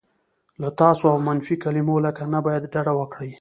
له 0.61 0.69
"تاسو" 0.81 1.03
او 1.13 1.17
منفي 1.27 1.55
کلیمو 1.63 1.95
لکه 2.05 2.23
"نه 2.33 2.39
باید" 2.45 2.63
ډډه 2.73 2.93
وکړئ. 2.97 3.29